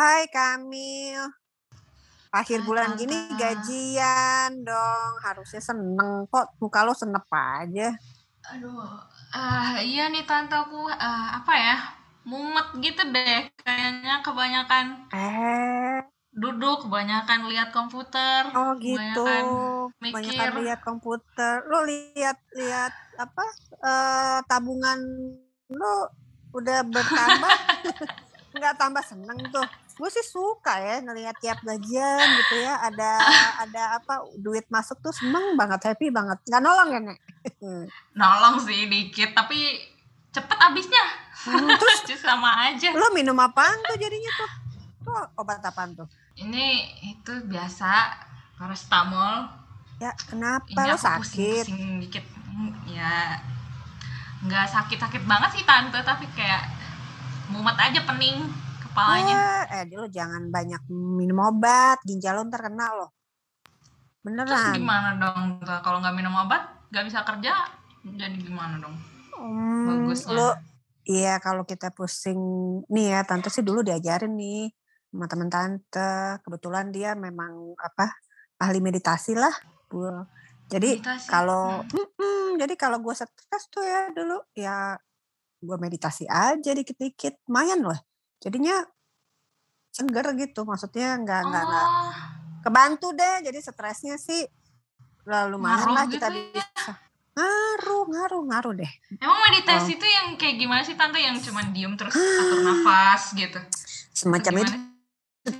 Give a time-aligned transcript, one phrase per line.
[0.00, 1.20] Hai Kamil.
[2.32, 5.12] Akhir Hai bulan gini gajian dong.
[5.20, 6.56] Harusnya seneng kok.
[6.56, 7.92] Muka lo senep aja.
[8.48, 8.80] Aduh,
[9.36, 11.76] ah iya nih tante aku ah, apa ya?
[12.24, 13.52] Mumet gitu deh.
[13.60, 16.00] Kayaknya kebanyakan Eh,
[16.32, 19.04] duduk, kebanyakan lihat komputer, oh gitu.
[19.04, 19.44] kebanyakan
[20.00, 20.64] Banyakan mikir.
[20.64, 21.54] lihat komputer.
[21.68, 23.44] Lo lihat-lihat apa?
[23.84, 24.96] eh tabungan
[25.68, 26.08] lo
[26.56, 27.52] udah bertambah?
[28.56, 29.68] Nggak tambah seneng tuh.
[29.94, 32.78] Gue sih suka ya ngelihat tiap gajian gitu ya.
[32.82, 33.10] Ada
[33.64, 34.14] ada apa?
[34.36, 36.38] Duit masuk tuh seneng banget, happy banget.
[36.44, 37.18] Nggak nolong ya nek?
[38.12, 39.80] Nolong sih dikit, tapi
[40.30, 41.04] cepet habisnya.
[41.40, 42.92] Hmm, terus sama aja.
[42.92, 44.50] lo minum apaan tuh jadinya tuh?
[45.02, 46.04] Tuh obat apaan tuh?
[46.36, 46.66] Ini
[47.02, 48.12] itu biasa
[48.54, 49.48] paracetamol.
[49.96, 51.64] Ya kenapa Ini lo sakit?
[51.64, 52.24] pusing-pusing dikit.
[52.50, 53.40] Hmm, Ya
[54.40, 56.64] nggak sakit-sakit banget sih tante, tapi kayak
[57.48, 58.48] mumet aja pening
[58.90, 59.64] kepalanya.
[59.70, 63.14] Eh, eh lo jangan banyak minum obat, ginjal lo ntar kena lo.
[64.20, 64.76] Terus Beneran.
[64.76, 66.60] gimana dong kalau nggak minum obat
[66.92, 67.56] nggak bisa kerja
[68.04, 68.92] jadi gimana dong
[69.40, 70.48] Hmm, bagusnya lo
[71.08, 72.36] iya kalau kita pusing
[72.92, 74.68] nih ya tante sih dulu diajarin nih
[75.08, 76.38] sama teman tante.
[76.44, 78.12] Kebetulan dia memang apa
[78.60, 79.50] ahli meditasi lah.
[79.88, 80.04] Bu.
[80.68, 81.80] Jadi meditasi kalau
[82.20, 82.60] Hmm.
[82.60, 84.92] Jadi kalau gue stres tuh ya dulu ya
[85.60, 87.96] gue meditasi aja dikit-dikit lumayan loh
[88.40, 88.82] jadinya
[89.92, 92.12] seger gitu maksudnya nggak nggak nggak oh.
[92.64, 94.48] kebantu deh jadi stresnya sih
[95.28, 96.34] lah lumayan lah gitu kita ya?
[96.34, 96.92] bisa.
[97.30, 98.92] Ngaruh ngaruh ngaruh deh.
[99.22, 101.22] Emang Oh, meditasi itu yang kayak gimana sih tante?
[101.22, 103.60] Yang cuman diem terus atur nafas gitu?
[104.10, 104.74] Semacam itu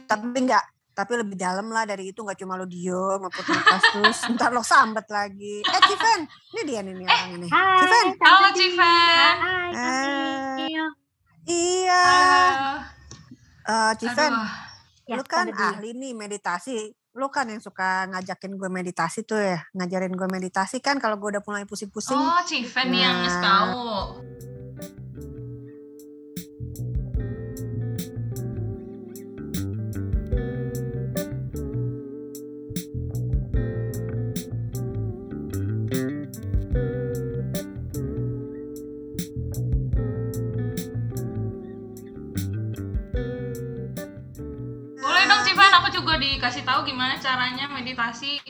[0.05, 4.19] tapi nggak tapi lebih dalam lah dari itu nggak cuma lo diem ngaput nafas terus
[4.35, 5.63] ntar lo sambet lagi.
[5.63, 7.51] Eh Civen ini dia nih orangnya nih.
[7.55, 8.49] Hai, Civen halo.
[8.53, 9.35] Civen.
[9.41, 10.57] Hai, eh.
[10.67, 10.87] Kamil.
[11.47, 12.05] Iya.
[13.65, 14.35] Eh, Civen
[15.11, 16.95] Ya, lu kan ahli nih meditasi.
[17.19, 21.35] Lu kan yang suka ngajakin gue meditasi tuh ya ngajarin gue meditasi kan kalau gue
[21.35, 22.15] udah mulai pusing-pusing.
[22.15, 23.43] Oh Civen nih yang nah.
[23.43, 23.83] tahu
[46.01, 48.41] juga dikasih tahu gimana caranya meditasi.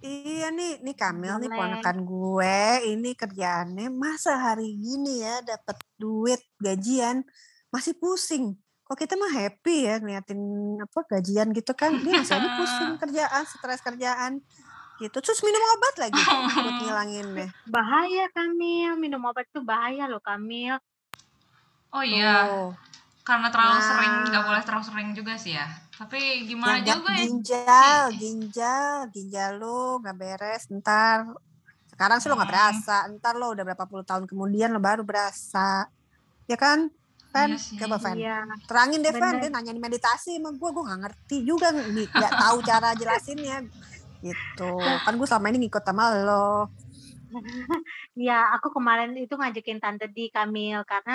[0.00, 2.56] Iya nih nih Kamil nih ponakan gue
[2.88, 7.20] ini kerjaannya masa hari gini ya dapat duit gajian
[7.68, 8.56] masih pusing.
[8.86, 10.40] Kok kita mah happy ya ngeliatin
[10.80, 12.00] apa gajian gitu kan?
[12.00, 14.32] Dia masih pusing kerjaan stres kerjaan
[14.96, 15.16] gitu.
[15.20, 20.80] Terus minum obat lagi buat ngilangin deh Bahaya Kamil, minum obat itu bahaya loh Kamil.
[21.92, 22.48] oh iya.
[22.48, 22.95] Tuh
[23.26, 25.66] karena terlalu sering nggak nah boleh terlalu sering juga sih ya.
[25.98, 27.24] Tapi gimana jaga juga ya?
[27.26, 31.34] ginjal Ci ginjal ginjal lu nggak beres ntar.
[31.90, 32.96] Sekarang sih lo nggak hmm, berasa.
[33.10, 35.90] Ntar lo udah berapa puluh tahun kemudian lo baru berasa.
[36.46, 37.74] Ya kan iya Fan sih.
[37.82, 41.74] Coba Fan Iya, terangin deh Fan dia nanya meditasi sama gue gue nggak ngerti juga
[41.74, 43.66] nggak nggak tahu cara jelasinnya.
[44.22, 44.70] Gitu.
[45.02, 46.70] Kan gue selama ini ngikut sama lo
[48.26, 51.12] Ya, aku kemarin itu ngajakin Tante di Kamil karena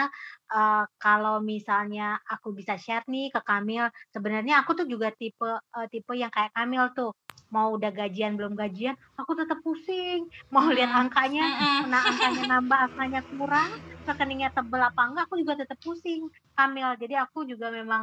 [0.53, 3.83] eh, kalau misalnya aku bisa share nih ke Kamil,
[4.13, 5.45] sebenarnya aku tuh juga tipe
[5.75, 7.11] eh, tipe yang kayak Kamil tuh.
[7.51, 10.23] Mau udah gajian belum gajian, aku tetap pusing.
[10.55, 11.77] Mau lihat Hmm, angkanya, mm-mm.
[11.83, 13.71] mana angkanya nambah, angkanya kurang,
[14.07, 16.21] rekeningnya tebel apa enggak, aku juga tetap pusing,
[16.55, 16.89] Kamil.
[17.01, 18.01] Jadi aku juga memang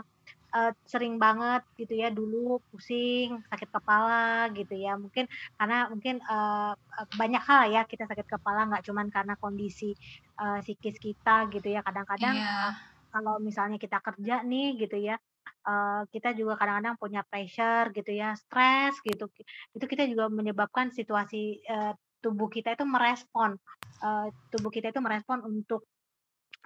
[0.54, 4.96] eh, sering banget gitu ya dulu pusing, sakit kepala gitu ya.
[4.96, 5.28] Mungkin
[5.58, 6.72] karena mungkin eh,
[7.20, 9.92] banyak hal ya kita sakit kepala nggak cuman karena kondisi
[10.40, 11.80] eh, psikis kita gitu ya.
[11.84, 12.72] Kadang-kadang iya eh,
[13.08, 15.16] kalau misalnya kita kerja nih gitu ya,
[15.68, 19.28] eh, kita juga kadang-kadang punya pressure gitu ya, stres gitu.
[19.76, 23.56] Itu kita juga menyebabkan situasi eh, tubuh kita itu merespon,
[24.04, 25.86] eh, tubuh kita itu merespon untuk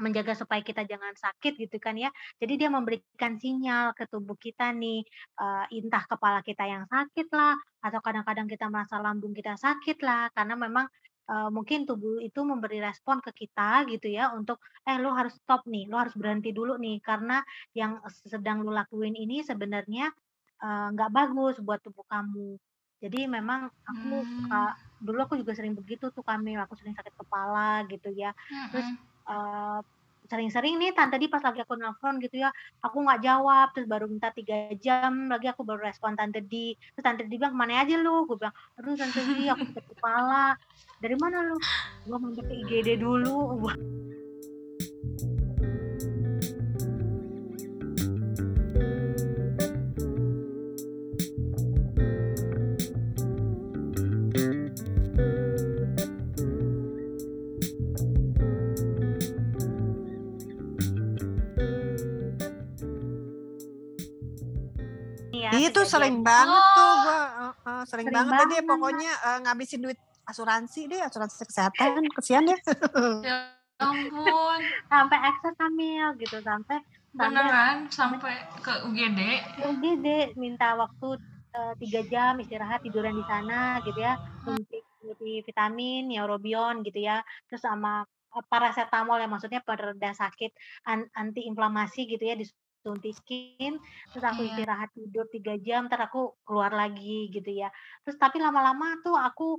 [0.01, 2.09] menjaga supaya kita jangan sakit gitu kan ya.
[2.41, 5.05] Jadi dia memberikan sinyal ke tubuh kita nih,
[5.41, 7.55] eee, entah kepala kita yang sakit lah,
[7.85, 10.87] atau kadang-kadang kita merasa lambung kita sakit lah, karena memang,
[11.31, 14.59] eee, mungkin tubuh itu memberi respon ke kita gitu ya untuk,
[14.89, 17.43] "Eh, lu harus stop nih, lu harus berhenti dulu nih, karena
[17.77, 20.11] yang sedang lu lakuin ini sebenarnya,
[20.63, 22.59] eee, nggak bagus buat tubuh kamu."
[23.03, 27.15] Jadi memang aku Hmm, ka dulu aku juga sering begitu tuh Kamil, aku sering sakit
[27.19, 28.31] kepala gitu ya.
[28.71, 28.87] Terus
[29.29, 29.79] eee,
[30.31, 32.51] sering-sering nih Tante di pas lagi aku nelfon gitu ya,
[32.85, 37.05] aku nggak jawab, terus baru minta 3 jam lagi aku baru respon Tante di, terus
[37.07, 40.55] Tante di bilang, "Ke mana aja lu?" Gue bilang, "Aduh Tante di aku sakit kepala."
[41.03, 41.57] "Dari mana lu?"
[42.07, 43.67] "Gua mampir ke IGD dulu."
[65.63, 65.93] Iya tuh kejadian.
[65.93, 66.95] sering banget tuh Oh.
[66.99, 67.23] gua uh,
[67.63, 68.69] uh, sering, Sering banget deh dia banget.
[68.69, 72.59] pokoknya uh, ngabisin duit asuransi deh asuransi kesehatan kesian ya.
[73.23, 73.37] Ya
[73.79, 74.59] ampun.
[74.89, 76.79] sampai akses hamil gitu sampai
[77.13, 79.21] Beneran sampai ke UGD.
[79.61, 81.21] UGD minta waktu
[81.53, 87.21] eh, tiga jam istirahat tiduran di sana gitu ya suntik suntik vitamin neurobion gitu ya
[87.45, 92.35] terus sama eh, paracetamol yang maksudnya pereda sakit an- anti inflamasi gitu ya
[92.83, 93.79] disuntikin
[94.11, 94.51] terus aku Iya.
[94.51, 97.71] istirahat tidur tiga jam ntar aku keluar lagi gitu ya
[98.03, 99.55] terus tapi lama-lama tuh aku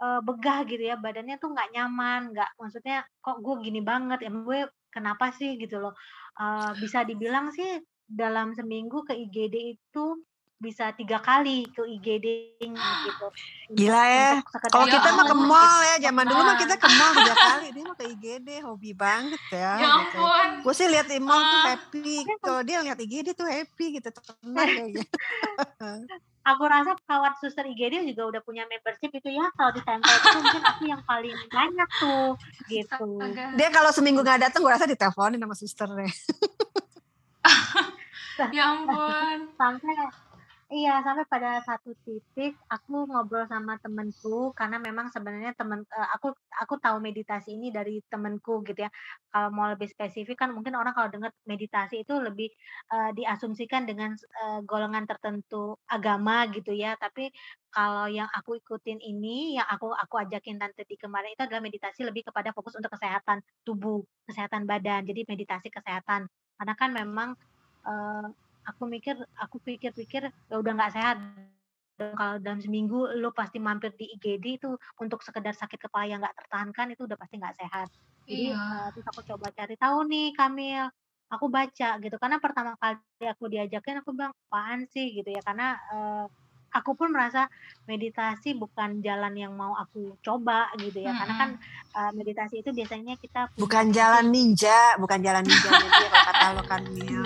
[0.00, 4.48] eh, begah gitu ya badannya tuh nggak nyaman nggak maksudnya kok gue gini banget emang
[4.48, 5.92] gue kenapa sih gitu loh
[6.36, 10.20] Eh, bisa dibilang sih dalam seminggu ke IGD itu
[10.56, 12.26] bisa tiga kali ke IGD
[12.56, 13.26] gitu
[13.76, 14.30] Gila ya.
[14.72, 17.82] Kalau kita mah ke mall ya, zaman dulu mah kita ke mall tiga kali, dia
[17.82, 19.76] mah ke IGD, hobi banget ya.
[19.76, 20.16] Ya gitu.
[20.16, 20.48] ampun.
[20.64, 21.64] Gue sih lihat di mall tuh Ah.
[21.74, 22.08] happy,
[22.38, 25.04] kalau dia lihat IGD tuh happy gitu, tenang kayaknya.
[26.40, 30.62] aku rasa kawan suster IGD juga udah punya membership itu ya kalau ditempel itu mungkin
[30.62, 32.32] aku yang paling banyak tuh
[32.70, 33.06] gitu.
[33.58, 36.06] Dia kalau seminggu nggak datang, gue rasa diteleponin sama susternya.
[38.52, 39.48] Ya ampun.
[39.56, 39.96] sampai
[40.66, 46.34] iya sampai pada satu titik aku ngobrol sama temenku karena memang sebenarnya temen eh, aku
[46.62, 48.90] aku tahu meditasi ini dari temenku gitu ya.
[49.30, 52.50] Kalau mau lebih spesifik kan mungkin orang kalau dengar meditasi itu lebih
[52.90, 56.98] eh, diasumsikan dengan eh, golongan tertentu agama gitu ya.
[56.98, 57.30] Tapi
[57.70, 62.02] kalau yang aku ikutin ini yang aku aku ajakin tante di kemarin itu adalah meditasi
[62.02, 65.06] lebih kepada fokus untuk kesehatan tubuh kesehatan badan.
[65.06, 66.26] Jadi meditasi kesehatan.
[66.58, 67.38] Karena kan memang
[68.66, 71.16] aku mikir aku pikir-pikir ya udah nggak sehat.
[71.96, 74.70] Dan kalau dalam seminggu lo pasti mampir di IGD itu
[75.00, 77.88] untuk sekedar sakit kepala yang nggak tertahankan itu udah pasti nggak sehat.
[78.28, 78.58] Jadi Iya.
[78.58, 80.86] eh, terus aku coba cari tahu nih Kamil.
[81.26, 85.10] Aku baca gitu karena pertama kali aku diajakin aku bilang apaan sih?
[85.16, 86.26] Gitu ya karena eh,
[86.76, 87.48] aku pun merasa
[87.88, 91.16] meditasi bukan jalan yang mau aku coba gitu ya.
[91.16, 91.50] Karena kan
[91.96, 96.62] eh, meditasi itu biasanya kita Bukan jalan ninja, bukan jalan ninja dia kalau kata lo
[96.68, 97.24] kan Mil.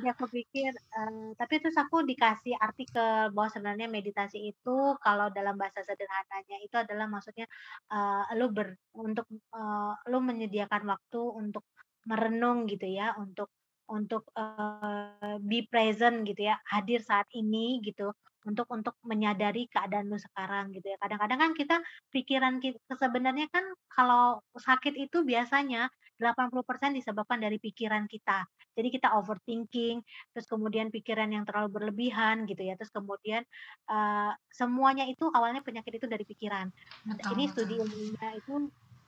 [0.00, 5.60] Jadi aku pikir eh, tapi terus aku dikasih artikel bahwa sebenarnya meditasi itu kalau dalam
[5.60, 7.44] bahasa sederhananya itu adalah maksudnya
[7.92, 11.68] eh, lu ber untuk eh, lu menyediakan waktu untuk
[12.08, 13.52] merenung gitu ya, untuk
[13.92, 18.08] untuk eh, be present gitu ya, hadir saat ini gitu
[18.48, 20.96] untuk untuk menyadari keadaan lu sekarang gitu ya.
[20.96, 21.76] Kadang-kadang kan kita
[22.08, 28.44] pikiran kita sebenarnya kan kalau sakit itu biasanya 80% disebabkan dari pikiran kita.
[28.76, 30.04] Jadi kita overthinking,
[30.36, 32.76] terus kemudian pikiran yang terlalu berlebihan gitu ya.
[32.76, 33.42] Terus kemudian
[33.88, 36.68] eh, semuanya itu awalnya penyakit itu dari pikiran.
[37.08, 37.52] Betul, Ini betul.
[37.56, 38.54] studi ilmiahnya itu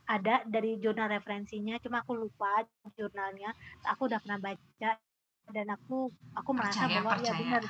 [0.08, 2.64] ada dari jurnal referensinya, cuma aku lupa
[2.98, 3.54] jurnalnya.
[3.86, 4.90] Aku udah pernah baca
[5.52, 7.38] dan aku aku merasa Percaya, bahwa ya percaya.
[7.38, 7.62] benar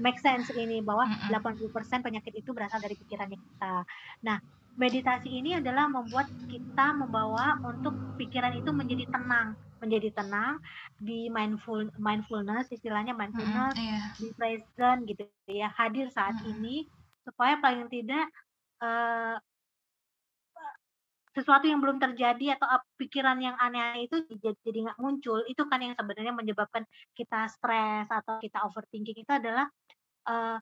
[0.00, 1.70] make sense ini bahwa Mm-mm.
[1.70, 3.74] 80% penyakit itu berasal dari pikirannya kita.
[4.26, 4.38] Nah,
[4.74, 10.58] meditasi ini adalah membuat kita membawa untuk pikiran itu menjadi tenang, menjadi tenang
[10.98, 13.98] di mindful mindfulness istilahnya mindfulness Iya.
[14.18, 16.50] di present gitu ya, hadir saat Mm-mm.
[16.58, 16.76] ini
[17.26, 18.26] supaya paling tidak
[18.82, 19.36] eh,
[21.34, 24.22] sesuatu yang belum terjadi atau pikiran yang aneh itu
[24.62, 26.86] jadi nggak muncul itu kan yang sebenarnya menyebabkan
[27.18, 29.66] kita stres atau kita overthinking itu adalah
[30.28, 30.58] eh,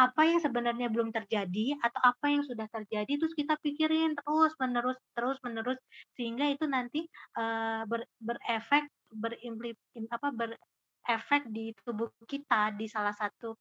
[0.00, 4.96] apa yang sebenarnya belum terjadi atau apa yang sudah terjadi terus kita pikirin terus menerus
[5.12, 5.76] terus menerus
[6.16, 7.04] sehingga itu nanti
[7.36, 13.52] eh, ber, berefek berimpli im- apa berefek di tubuh kita di salah satu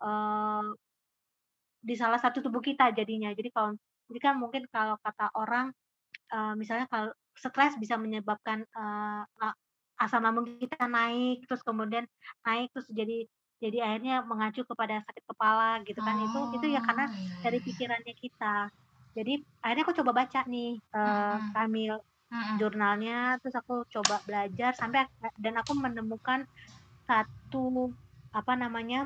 [0.00, 0.68] eh,
[1.82, 3.34] di salah satu tubuh kita jadinya.
[3.34, 3.74] Jadi kalau
[4.08, 5.68] jadi kan mungkin kalau kata orang
[6.32, 9.56] eh, misalnya kalau stres bisa menyebabkan a-
[10.02, 12.04] asam lambung kita naik terus kemudian
[12.42, 13.28] naik terus jadi
[13.64, 17.58] jadi akhirnya mengacu kepada sakit kepala gitu kan itu itu ya karena Oh, iya, dari
[17.58, 17.62] iya.
[17.66, 18.44] pikirannya kita
[19.16, 20.66] jadi akhirnya aku coba baca nih
[20.96, 21.42] eh, Mm-mm.
[21.52, 21.92] Kamil
[22.32, 22.60] Mm-mm.
[22.60, 25.00] jurnalnya terus aku coba belajar sampai
[25.44, 26.40] dan aku menemukan
[27.08, 27.58] satu
[28.38, 28.98] apa namanya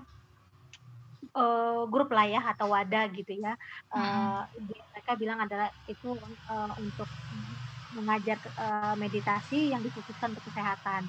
[1.37, 3.51] eh, grup lah ya atau wadah gitu ya.
[3.95, 6.07] Eh, di- mereka bilang adalah itu
[6.51, 7.09] eh, untuk
[7.97, 11.05] mengajar eh, meditasi yang dikhususkan untuk kesehatan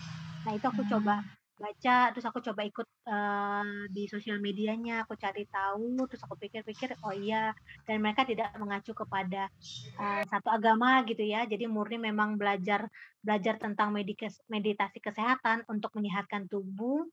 [0.46, 1.14] nah itu aku coba
[1.58, 6.94] baca terus aku coba ikut uh, di sosial medianya aku cari tahu terus aku pikir-pikir
[7.02, 7.52] oh iya
[7.90, 9.50] dan mereka tidak mengacu kepada
[9.98, 11.44] uh, satu agama gitu ya.
[11.50, 12.86] Jadi murni memang belajar
[13.22, 13.92] belajar tentang
[14.48, 17.04] meditasi kesehatan untuk menyehatkan tubuh.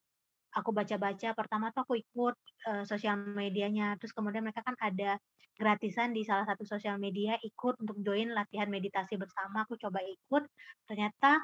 [0.55, 2.37] Aku baca-baca pertama tuh aku ikut
[2.71, 3.99] uh, sosial medianya.
[3.99, 5.19] Terus kemudian mereka kan ada
[5.55, 9.67] gratisan di salah satu sosial media ikut untuk join latihan meditasi bersama.
[9.67, 10.47] Aku coba ikut
[10.87, 11.43] ternyata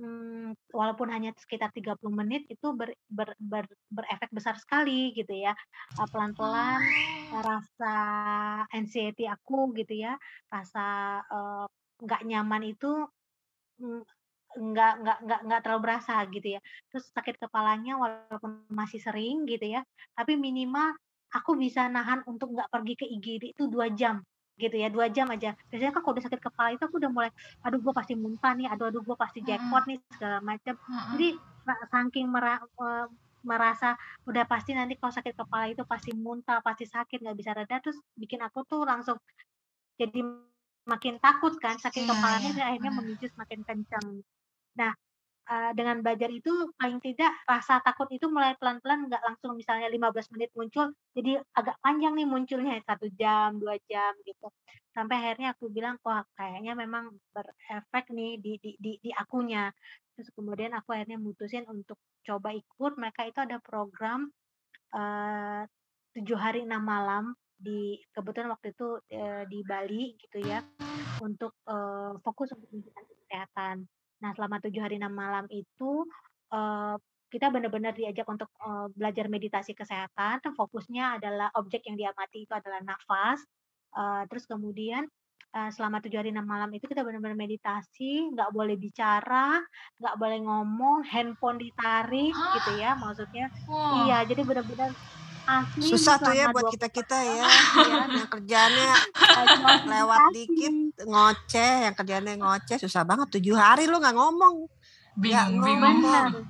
[0.00, 5.52] hmm, walaupun hanya sekitar 30 menit itu ber, ber, ber, berefek besar sekali gitu ya.
[6.12, 6.80] pelan-pelan
[7.32, 7.94] uh, rasa
[8.72, 10.14] anxiety aku gitu ya,
[10.52, 11.66] rasa uh,
[12.00, 13.08] nggak nyaman itu
[13.80, 14.02] mm,
[14.56, 16.60] nggak nggak nggak nggak terlalu berasa gitu ya.
[16.92, 19.82] Terus sakit kepalanya walaupun masih sering gitu ya,
[20.16, 20.92] tapi minimal
[21.32, 24.22] aku bisa nahan untuk nggak pergi ke IGD itu dua jam
[24.56, 25.52] gitu ya dua jam aja.
[25.68, 27.30] Biasanya kan kalau udah sakit kepala itu aku udah mulai
[27.62, 30.74] aduh gue pasti muntah nih aduh aduh gue pasti jackpot nih segala macam.
[31.14, 31.28] Jadi
[31.90, 32.62] saking mera,
[33.46, 33.94] merasa
[34.26, 38.02] udah pasti nanti kalau sakit kepala itu pasti muntah pasti sakit nggak bisa reda terus
[38.18, 39.22] bikin aku tuh langsung
[39.94, 40.26] jadi
[40.86, 44.06] makin takut kan sakit yeah, kepalanya yeah, akhirnya memicu semakin kencang
[44.74, 44.92] nah
[45.46, 50.32] uh, dengan belajar itu paling tidak rasa takut itu mulai pelan-pelan nggak langsung misalnya 15
[50.34, 54.50] menit muncul jadi agak panjang nih munculnya satu jam dua jam gitu.
[54.92, 59.68] Sampai akhirnya aku bilang wah kayaknya memang berefek nih di di di, di akunya.
[60.16, 62.96] Terus kemudian aku akhirnya mutusin untuk coba ikut.
[62.96, 64.32] Mereka itu ada program
[66.16, 70.60] tujuh hari enam malam di kebetulan waktu itu uh, di Bali gitu ya
[71.24, 72.68] untuk uh, fokus untuk
[73.28, 73.88] kesehatan
[74.22, 76.04] Nah, selama tujuh hari enam malam itu
[76.52, 76.96] uh,
[77.26, 80.40] kita benar-benar diajak untuk uh, belajar meditasi kesehatan.
[80.54, 83.42] Fokusnya adalah objek yang diamati itu adalah nafas.
[83.96, 85.08] Uh, terus kemudian
[85.56, 89.60] uh, selama tujuh hari enam malam itu kita benar-benar meditasi, nggak boleh bicara,
[90.00, 93.48] nggak boleh ngomong, handphone ditarik gitu ya, maksudnya.
[93.68, 94.06] Wow.
[94.06, 94.90] Iya, jadi benar-benar
[95.46, 97.48] Asli Susah tuh ya buat kita-kita ya, ya.
[98.10, 98.92] yang kerjaannya
[99.94, 100.74] lewat dikit
[101.06, 104.66] ngoceh, yang kerjaannya ngoceh susah banget tujuh hari lu nggak ngomong.
[105.22, 106.44] Ya, bingung, bingung.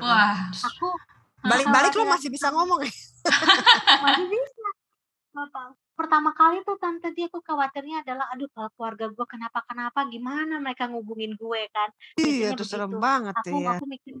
[0.00, 0.48] Wah.
[0.50, 0.88] Aku
[1.44, 2.92] balik-balik lu masih bisa ngomong ya?
[4.08, 4.68] masih bisa.
[5.92, 10.88] Pertama kali tuh tante dia aku khawatirnya adalah aduh kalau keluarga gue kenapa-kenapa gimana mereka
[10.88, 11.92] ngubungin gue kan.
[12.16, 13.76] Iya, tuh serem banget aku, ya.
[13.76, 14.16] Aku mikir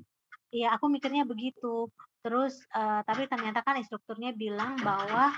[0.50, 1.86] Iya, aku mikirnya begitu.
[2.20, 5.30] Terus uh, tapi ternyata kan instrukturnya bilang bahwa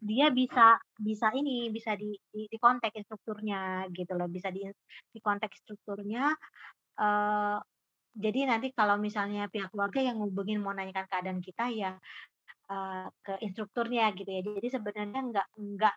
[0.00, 4.64] dia bisa bisa ini bisa di di, di kontak instrukturnya gitu loh, bisa di
[5.12, 6.32] di kontak instrukturnya
[6.96, 7.60] uh,
[8.16, 11.92] jadi nanti kalau misalnya pihak keluarga yang ngubungin mau nanyakan keadaan kita ya
[13.26, 14.40] ke instrukturnya gitu ya.
[14.46, 15.94] Jadi sebenarnya nggak nggak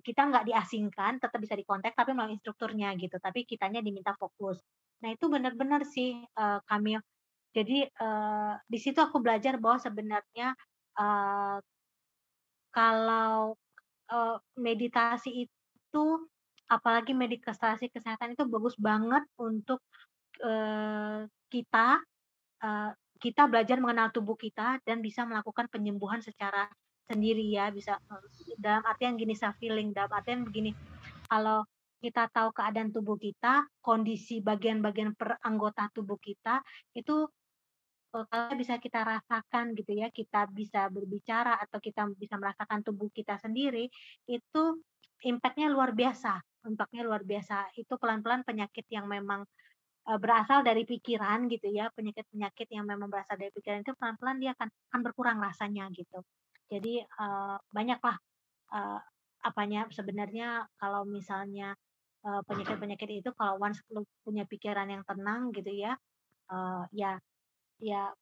[0.00, 3.20] kita nggak diasingkan, tetap bisa dikontak tapi melalui instrukturnya gitu.
[3.20, 4.56] Tapi kitanya diminta fokus.
[5.04, 6.96] Nah itu benar-benar sih uh, kami
[7.54, 10.58] jadi uh, di situ aku belajar bahwa sebenarnya
[10.98, 11.62] uh,
[12.74, 13.54] kalau
[14.10, 16.04] uh, meditasi itu
[16.66, 19.78] apalagi meditasi kesehatan itu bagus banget untuk
[20.42, 22.02] uh, kita
[22.66, 22.90] uh,
[23.22, 26.66] kita belajar mengenal tubuh kita dan bisa melakukan penyembuhan secara
[27.06, 28.00] sendiri ya bisa
[28.58, 30.74] dalam artian gini saya feeling dalam artian begini
[31.28, 31.62] kalau
[32.00, 36.60] kita tahu keadaan tubuh kita kondisi bagian-bagian per anggota tubuh kita
[36.92, 37.24] itu
[38.22, 43.34] kalau bisa kita rasakan gitu ya, kita bisa berbicara atau kita bisa merasakan tubuh kita
[43.42, 43.90] sendiri,
[44.30, 44.62] itu
[45.26, 46.38] impactnya luar biasa,
[46.70, 47.74] impactnya luar biasa.
[47.74, 49.42] Itu pelan-pelan penyakit yang memang
[50.06, 54.54] uh, berasal dari pikiran gitu ya, penyakit-penyakit yang memang berasal dari pikiran itu pelan-pelan dia
[54.54, 56.22] akan akan berkurang rasanya gitu.
[56.70, 58.14] Jadi uh, banyaklah
[59.44, 61.78] apanya sebenarnya kalau misalnya
[62.24, 63.78] penyakit-penyakit itu kalau once
[64.24, 65.94] punya pikiran yang tenang gitu ya,
[66.50, 67.20] uh, ya
[67.80, 68.12] ya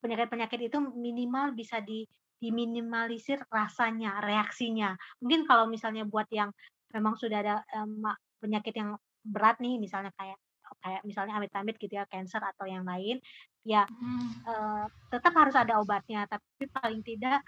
[0.00, 4.92] penyakit-penyakit itu minimal bisa di diminimalisir rasanya, reaksinya.
[5.24, 6.52] Mungkin kalau misalnya buat yang
[6.92, 8.04] memang sudah ada um,
[8.40, 10.36] penyakit yang berat nih, misalnya kayak
[10.82, 13.22] kayak misalnya amit-amit gitu ya, cancer atau yang lain,
[13.64, 14.28] ya hmm.
[14.44, 16.28] uh, tetap harus ada obatnya.
[16.28, 17.40] Tapi paling tidak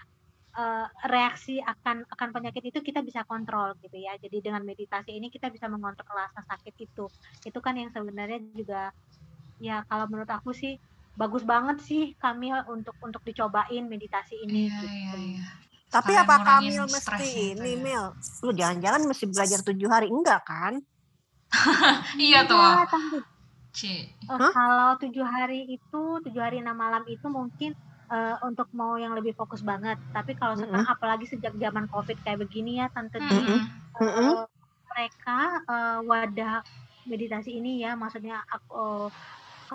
[0.57, 4.17] uh, reaksi akan akan penyakit itu kita bisa kontrol gitu ya.
[4.17, 7.05] Jadi dengan meditasi ini kita bisa mengontrol rasa sakit itu.
[7.45, 8.89] Itu kan yang sebenarnya juga
[9.59, 10.79] ya kalau menurut aku sih
[11.19, 14.67] bagus banget sih Kamil untuk untuk dicobain meditasi ini.
[14.67, 14.85] Iya, gitu.
[14.87, 15.45] iya, iya.
[15.89, 17.83] Tapi apa Kamil mesti ini ya.
[17.83, 18.03] Mil?
[18.45, 20.73] Lu jangan-jangan mesti belajar tujuh hari enggak kan?
[22.29, 22.55] iya tuh.
[22.55, 23.19] Iya,
[23.73, 24.07] Ci.
[24.25, 24.51] Uh, huh?
[24.53, 27.73] Kalau tujuh hari itu, tujuh hari enam malam itu mungkin
[28.09, 29.97] uh, untuk mau yang lebih fokus banget.
[30.13, 30.95] Tapi kalau sekarang, mm -hmm.
[30.95, 33.59] apalagi sejak zaman COVID kayak begini ya, tante mm -hmm.
[34.01, 34.45] uh,
[34.89, 36.61] mereka uh, wadah
[37.09, 39.07] meditasi ini ya, maksudnya aku uh,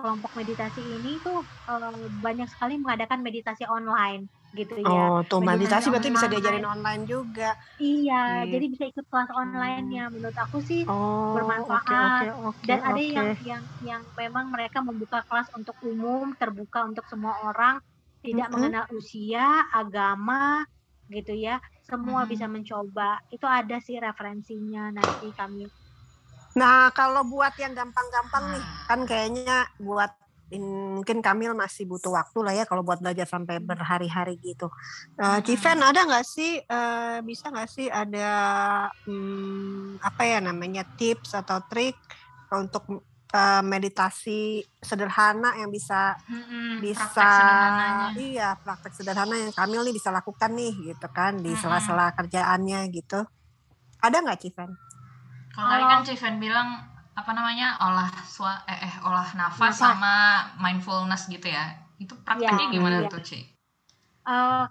[0.02, 1.36] kelompok meditasi ini tuh
[1.70, 4.22] uh, banyak sekali mengadakan meditasi online
[4.58, 5.00] gitu ya.
[5.00, 6.32] Oh, tuh meditasi, Meditasi berarti bisa online.
[6.32, 7.50] diajarin online juga.
[7.82, 8.46] Iya, Gitu.
[8.52, 10.02] jadi bisa ikut kelas online ya.
[10.14, 11.86] Menurut aku sih Oh, bermanfaat.
[12.06, 17.04] oke oke Dan ada yang yang yang memang mereka membuka kelas untuk umum, terbuka untuk
[17.10, 17.76] semua orang,
[18.24, 18.54] tidak Mm-mm.
[18.54, 20.64] mengenal usia, agama,
[21.12, 21.58] gitu ya.
[21.84, 22.30] Semua Mhm.
[22.30, 23.20] bisa mencoba.
[23.28, 25.68] Itu ada sih referensinya nanti kami.
[26.54, 28.87] Nah, kalau buat yang gampang-gampang nih, Ah.
[28.87, 30.14] kan kayaknya buat
[30.54, 34.70] in- mungkin Kamil masih butuh waktu lah ya kalau buat belajar sampai berhari-hari gitu.
[35.18, 35.42] Uh, Mm-mm.
[35.42, 38.30] Civen ada nggak sih eh, bisa nggak sih ada
[39.02, 41.99] hmm, apa ya namanya tips atau trik
[42.54, 43.02] untuk
[43.34, 47.50] eh, meditasi sederhana yang bisa Mm-mm, bisa praktek
[48.23, 53.26] iya praktek sederhana yang Kamil nih bisa lakukan nih gitu kan di sela-sela kerjaannya gitu.
[53.99, 54.70] Ada nggak Civen?
[55.54, 56.68] Kalau tadi kan Civen bilang
[57.14, 59.78] apa namanya olah sua eh, eh olah nafas, Nafas.
[59.78, 60.14] sama
[60.58, 61.64] mindfulness gitu ya.
[62.02, 63.08] Itu prakteknya Iya, gimana iya.
[63.12, 63.38] tuh Ci?
[64.26, 64.64] Eh,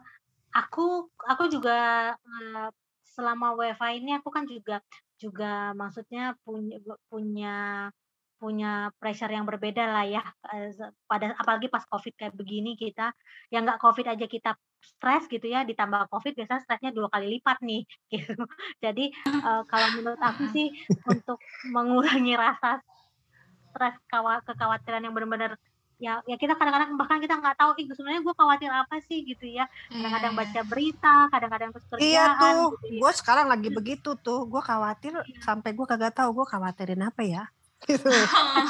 [0.54, 0.86] aku
[1.32, 1.78] aku juga
[2.18, 2.68] eh,
[3.16, 4.82] selama WFA ini aku kan juga
[5.22, 7.56] juga maksudnya punya punya
[8.44, 10.20] punya pressure yang berbeda lah ya
[10.52, 10.76] eh,
[11.08, 13.16] pada apalagi pas covid kayak begini kita
[13.56, 14.52] yang nggak covid aja kita
[14.84, 18.36] stres gitu ya ditambah covid biasanya stresnya dua kali lipat nih gitu
[18.84, 19.06] jadi
[19.48, 20.68] eh, kalau menurut aku sih
[21.08, 21.40] untuk
[21.72, 22.84] mengurangi rasa
[23.72, 23.96] stres
[24.44, 25.56] kekhawatiran yang benar-benar
[26.04, 29.48] ya ya kita kadang-kadang bahkan kita nggak tahu ih sebenarnya gue khawatir apa sih gitu
[29.48, 33.00] ya kadang-kadang Iya, baca berita kadang-kadang terus kerjaan Iya tuh, gitu ya.
[33.00, 34.40] gue sekarang lagi begitu tuh.
[34.51, 35.40] Gue khawatir Iya.
[35.48, 37.44] sampai gue kagak tahu gue khawatirin apa ya.
[37.83, 38.09] Gitu.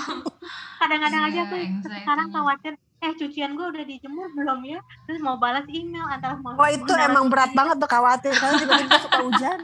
[0.82, 5.36] kadang-kadang aja Iya, tuh sekarang khawatir eh cucian gue udah dijemur belum ya terus mau
[5.36, 7.58] balas email antara mau Wah itu emang berat email.
[7.58, 9.60] banget tuh khawatir karena tiba-tiba suka hujan.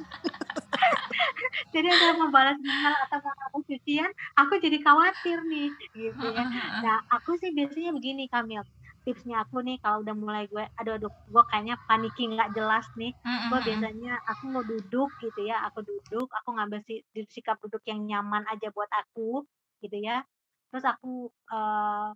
[1.74, 6.44] jadi ada mau balas email atau mau hapus cucian aku jadi khawatir nih gitu ya
[6.80, 8.64] nah aku sih biasanya begini Kamil
[9.10, 13.12] tipsnya aku nih kalau udah mulai gue aduh aduh gue kayaknya paniki nggak jelas nih.
[13.26, 13.66] Mm-mm, gue mm-mm.
[13.68, 18.06] biasanya aku mau duduk gitu ya aku duduk aku ngambil si, di- sikap duduk yang
[18.06, 19.42] nyaman aja buat aku
[19.82, 20.22] gitu ya.
[20.70, 22.08] Terus aku eh,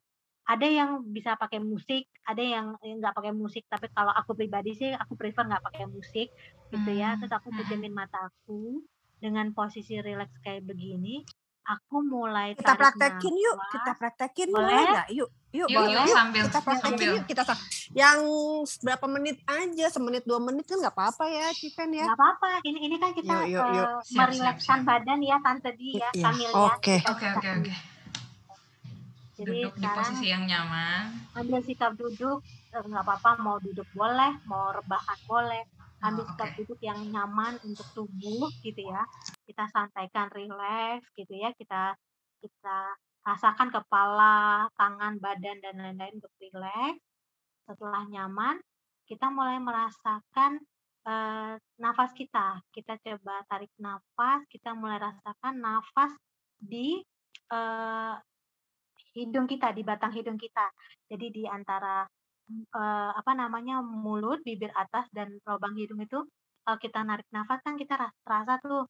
[0.54, 4.92] ada yang bisa pakai musik ada yang nggak pakai musik tapi kalau aku pribadi sih
[4.94, 6.28] aku prefer nggak pakai musik
[6.70, 7.18] gitu ya.
[7.18, 8.86] Hmm, terus aku pejamin mata aku
[9.24, 11.24] dengan posisi rileks kayak begini
[11.64, 14.84] aku mulai Kita praktekin yuk, kita praktekin Boleh?
[14.86, 15.08] nggak?
[15.12, 15.92] Yuk, yuk, Yuk, boleh.
[15.94, 17.10] yuk, Yuk, sambil- kita praktekin sambil.
[17.16, 17.24] yuk.
[17.26, 17.42] Kita
[17.94, 18.20] yang
[18.80, 22.04] berapa menit aja, semenit dua menit kan nggak apa-apa ya, Cipen ya.
[22.04, 23.88] nggak apa-apa ini ini kan kita Yuk, yuk, yuk.
[23.88, 24.90] eh, Siap, merilekskan siap, siap.
[24.90, 26.96] badan ya tante di ya Iya, Kamil ya oke.
[27.06, 27.74] Oke oke oke.
[29.34, 31.04] jadi Duduk di sekarang posisi yang nyaman.
[31.34, 35.64] ambil sikap duduk eh, nggak apa-apa mau duduk boleh mau rebahan boleh
[36.04, 36.58] ambil Oh, sikap oke.
[36.60, 39.04] duduk yang nyaman untuk tubuh gitu ya.
[39.48, 41.96] Kita sampaikan rileks gitu ya kita
[42.44, 42.78] kita
[43.24, 47.00] rasakan kepala tangan badan dan lain-lain untuk rileks
[47.64, 48.60] setelah nyaman
[49.08, 50.60] kita mulai merasakan
[51.08, 52.60] eh, nafas kita.
[52.72, 56.12] Kita coba tarik nafas kita mulai rasakan nafas
[56.60, 57.00] di
[57.52, 58.16] eh,
[59.16, 60.68] hidung kita di batang hidung kita.
[61.08, 62.04] Jadi di antara
[62.52, 66.20] eh, apa namanya mulut bibir atas dan lubang hidung itu
[66.64, 68.88] kalau kita narik nafas kan kita ras- terasa tuh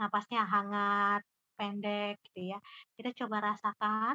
[0.00, 1.20] nafasnya hangat
[1.56, 2.58] pendek gitu ya.
[2.96, 4.14] Kita coba rasakan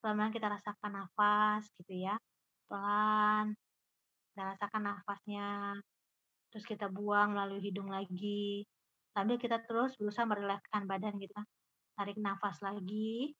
[0.00, 2.14] pelan-pelan kita rasakan nafas gitu ya.
[2.70, 3.52] Pelan
[4.32, 5.46] kita rasakan nafasnya.
[6.48, 8.64] Terus kita buang melalui hidung lagi.
[9.12, 11.44] Sambil kita terus berusaha merilekskan badan kan
[11.98, 13.34] tarik nafas lagi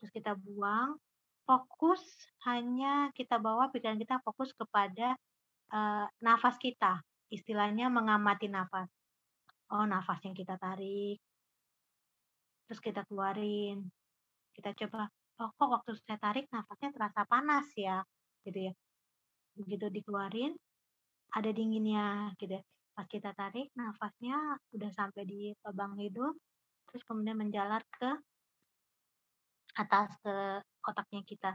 [0.00, 0.96] terus kita buang
[1.48, 2.04] fokus
[2.44, 5.16] hanya kita bawa pikiran kita fokus kepada
[5.72, 7.00] eh, nafas kita
[7.32, 8.92] istilahnya mengamati nafas.
[9.72, 11.16] Oh nafas yang kita tarik
[12.68, 13.88] terus kita keluarin.
[14.52, 15.08] Kita coba
[15.40, 18.04] oh kok waktu saya tarik nafasnya terasa panas ya?
[18.44, 18.72] Gitu ya.
[19.56, 20.52] Begitu dikeluarin
[21.32, 22.62] ada dinginnya gitu ya.
[22.96, 26.34] pas kita tarik nafasnya udah sampai di lubang hidung
[26.90, 28.10] terus kemudian menjalar ke
[29.78, 30.34] atas ke
[30.82, 31.50] otaknya kita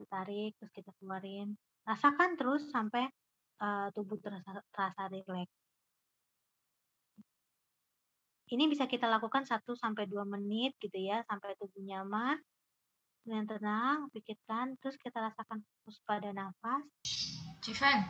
[0.00, 1.52] ditarik terus kita keluarin
[1.84, 3.04] rasakan terus sampai
[3.60, 5.52] eh, tubuh terasa, terasa rileks
[8.48, 12.40] ini bisa kita lakukan 1 sampai 2 menit gitu ya sampai tubuh nyaman
[13.20, 16.84] dengan tenang pikirkan terus kita rasakan fokus pada nafas
[17.60, 18.00] Civen,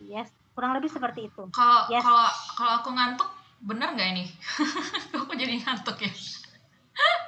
[0.00, 2.00] yes kurang lebih seperti itu kalau Yes.
[2.00, 2.24] kalau
[2.56, 3.28] kalau aku ngantuk
[3.60, 4.24] bener nggak ini?
[5.20, 6.12] aku jadi ngantuk ya.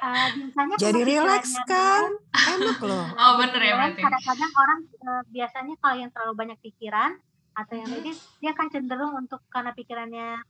[0.03, 2.11] Eh, biasanya Jadi pikirannya kan?
[2.35, 3.07] Enak loh.
[3.23, 4.03] Oh bener ya berarti.
[4.03, 7.11] kadang-kadang orang eh, biasanya kalau yang terlalu banyak pikiran
[7.55, 8.11] atau yang ini
[8.43, 10.43] dia akan cenderung untuk karena pikirannya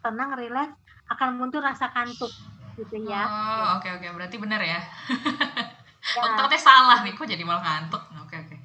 [0.00, 0.78] tenang rileks
[1.12, 2.30] akan muncul rasa kantuk
[2.78, 4.80] gitu ya Oh oke oke berarti bener ya.
[6.14, 6.46] Ya.
[6.60, 8.02] Salah nih, kok jadi malah ngantuk.
[8.22, 8.56] Oke, oke.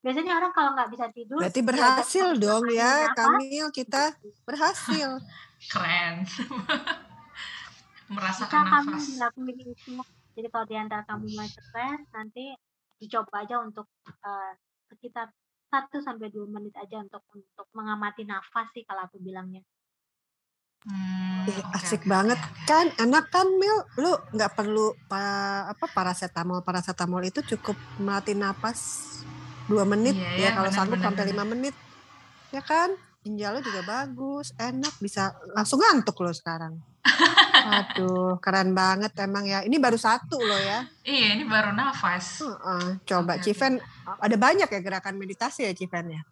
[0.00, 4.16] Biasanya orang kalau nggak bisa tidur, Berarti berhasil dong ya, Kamil kita
[4.48, 5.20] berhasil.
[5.72, 6.24] Keren.
[8.10, 9.04] Merasakan kamu nafas.
[9.08, 9.92] dilakuin itu.
[10.34, 12.44] Jadi kalau di antara kamu mulai stres, nanti
[12.98, 14.52] dicoba aja untuk eh,
[14.90, 15.30] sekitar
[15.74, 19.62] 1 sampai 2 menit aja untuk untuk mengamati nafas sih kalau aku bilangnya.
[20.84, 22.68] Hmm, Ih, oke, asik oke, banget oke.
[22.68, 29.00] kan enak kan Mil lu nggak perlu pa, apa paracetamol paracetamol itu cukup melatih napas
[29.64, 31.72] dua menit Iya, ya ya, kalau sanggup sampai lima menit
[32.52, 32.92] ya kan
[33.24, 36.76] ginjal lu juga bagus enak bisa langsung ngantuk lo sekarang
[37.64, 42.40] aduh keren banget emang ya ini baru satu loh ya Iya, ini baru nafas.
[42.40, 43.44] Heeh, coba Oke, oke.
[43.44, 46.22] Civen ada banyak ya gerakan meditasi ya Civen ya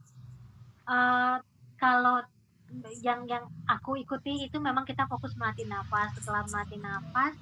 [0.93, 1.37] Eh,
[1.79, 2.19] kalau
[3.05, 6.11] yang yang aku ikuti itu memang kita fokus melatih nafas.
[6.17, 7.35] Setelah melatih nafas,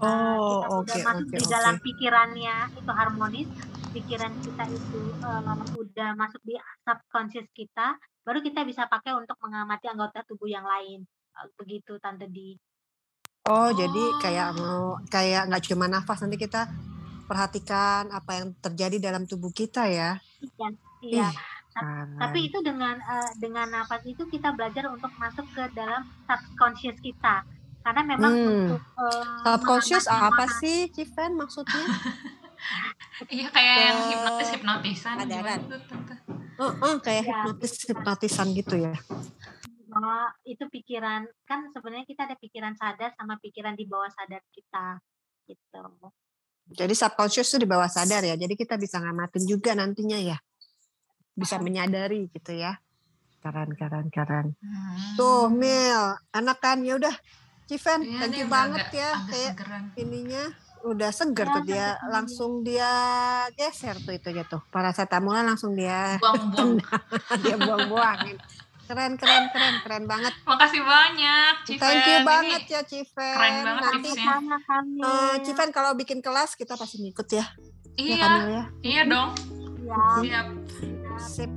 [0.00, 3.48] eh, oh kita oke udah masuk oke di dalam pikirannya itu harmonis,
[3.92, 5.42] pikiran kita itu eh,
[5.76, 11.04] udah masuk di subconscious kita, baru kita bisa pakai untuk mengamati anggota tubuh yang lain.
[11.54, 12.58] Begitu Tante Di.
[13.48, 16.68] Oh, jadi kayak mau kayak nggak cuma nafas nanti kita
[17.24, 20.20] perhatikan apa yang terjadi dalam tubuh kita ya.
[20.54, 21.28] Dan, iya.
[21.28, 21.36] Ih.
[22.18, 27.46] Tapi itu dengan eh, dengan nafas itu kita belajar untuk masuk ke dalam subconscious kita.
[27.80, 28.48] Karena memang Hmm.
[28.68, 31.84] untuk eh, subconscious apa mana- sih, Civen maksudnya?
[33.30, 36.14] Iya, kayak yang Ke hipnotis hipnotisan tuh, Tante?
[36.58, 37.30] Oh, oh, kayak Ya.
[37.30, 38.94] hipnotis hipnotisan gitu ya.
[39.98, 45.02] Bahwa itu pikiran kan sebenarnya kita ada pikiran sadar sama pikiran di bawah sadar kita
[45.44, 45.82] gitu.
[46.68, 48.36] Jadi subconscious itu di bawah sadar ya.
[48.36, 50.38] Jadi kita bisa ngamatin juga nantinya ya.
[51.32, 52.76] Bisa menyadari gitu ya.
[53.38, 54.46] Keren, keren, keren.
[54.58, 55.14] Hmm.
[55.14, 57.14] Tuh, Mil, anak kan ya udah.
[57.64, 59.10] Civen, Iya, thank you banget agak- ya.
[59.12, 59.82] agak Kayak segeran.
[59.94, 60.44] ininya
[60.78, 62.92] udah seger Ya, tuh dia sampai langsung dia
[63.52, 66.78] geser tuh itu tuh paracetamolnya langsung dia Buang-buang.
[67.44, 68.36] dia buang-buangin
[68.88, 71.78] keren keren keren keren banget Makasih banyak, Civen.
[71.78, 74.26] thank you Ini banget ya Civen keren banget nanti tipsnya.
[74.32, 74.98] Sama kami.
[74.98, 77.44] eh, Civen kalau bikin kelas kita pasti ngikut ya
[77.92, 79.30] ya Iya, Kamil ya iya dong.
[79.80, 80.46] Ya, Siap.
[81.18, 81.50] sip